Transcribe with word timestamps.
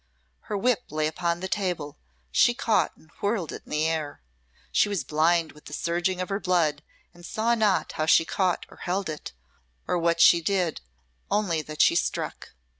Her 0.49 0.57
whip 0.57 0.85
lay 0.89 1.05
upon 1.05 1.41
the 1.41 1.47
table, 1.47 1.95
she 2.31 2.55
caught 2.55 2.97
and 2.97 3.11
whirled 3.21 3.51
it 3.51 3.61
in 3.65 3.69
the 3.69 3.85
air. 3.87 4.23
She 4.71 4.89
was 4.89 5.03
blind 5.03 5.51
with 5.51 5.65
the 5.65 5.73
surging 5.73 6.19
of 6.19 6.29
her 6.29 6.39
blood, 6.39 6.81
and 7.13 7.23
saw 7.23 7.53
not 7.53 7.91
how 7.91 8.07
she 8.07 8.25
caught 8.25 8.65
or 8.69 8.77
held 8.77 9.09
it, 9.09 9.31
or 9.87 9.99
what 9.99 10.19
she 10.19 10.41
did 10.41 10.81
only 11.29 11.61
that 11.61 11.83
she 11.83 11.93
struck! 11.93 12.53